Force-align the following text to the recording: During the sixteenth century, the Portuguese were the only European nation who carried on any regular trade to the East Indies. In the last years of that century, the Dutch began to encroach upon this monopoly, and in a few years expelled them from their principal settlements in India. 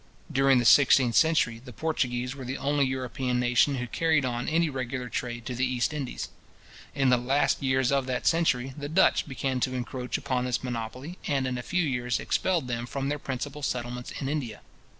During 0.31 0.57
the 0.57 0.65
sixteenth 0.65 1.13
century, 1.15 1.61
the 1.63 1.71
Portuguese 1.71 2.35
were 2.35 2.43
the 2.43 2.57
only 2.57 2.85
European 2.87 3.39
nation 3.39 3.75
who 3.75 3.85
carried 3.85 4.25
on 4.25 4.49
any 4.49 4.67
regular 4.67 5.09
trade 5.09 5.45
to 5.45 5.53
the 5.53 5.63
East 5.63 5.93
Indies. 5.93 6.29
In 6.95 7.09
the 7.11 7.17
last 7.17 7.61
years 7.61 7.91
of 7.91 8.07
that 8.07 8.25
century, 8.25 8.73
the 8.75 8.89
Dutch 8.89 9.27
began 9.27 9.59
to 9.59 9.75
encroach 9.75 10.17
upon 10.17 10.45
this 10.45 10.63
monopoly, 10.63 11.19
and 11.27 11.45
in 11.45 11.55
a 11.55 11.61
few 11.61 11.83
years 11.83 12.19
expelled 12.19 12.67
them 12.67 12.87
from 12.87 13.09
their 13.09 13.19
principal 13.19 13.61
settlements 13.61 14.11
in 14.19 14.27
India. 14.27 14.61